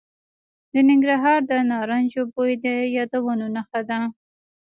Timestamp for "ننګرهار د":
0.89-1.51